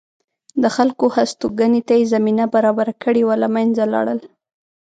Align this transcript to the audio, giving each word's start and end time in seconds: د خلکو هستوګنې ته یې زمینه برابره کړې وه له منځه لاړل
د 0.61 0.63
خلکو 0.75 1.05
هستوګنې 1.15 1.81
ته 1.87 1.93
یې 1.99 2.03
زمینه 2.13 2.45
برابره 2.55 2.93
کړې 3.03 3.21
وه 3.27 3.35
له 3.43 3.47
منځه 3.55 3.83
لاړل 3.93 4.19